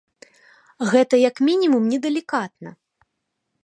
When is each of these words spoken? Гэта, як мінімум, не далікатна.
Гэта, 0.93 1.15
як 1.29 1.35
мінімум, 1.51 1.83
не 1.93 1.97
далікатна. 2.09 2.69